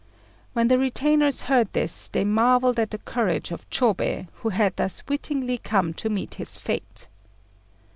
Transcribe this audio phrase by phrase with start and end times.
[0.53, 5.03] When the retainers heard this, they marvelled at the courage of Chôbei, who had thus
[5.07, 7.07] wittingly come to meet his fate.